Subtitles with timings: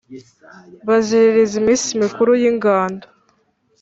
[0.87, 3.05] Baziririza iminsi mikuru y'ingando